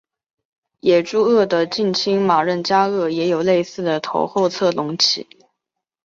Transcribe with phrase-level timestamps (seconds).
[0.79, 5.27] 野猪鳄的近亲马任加鳄也有类似的头后侧隆起。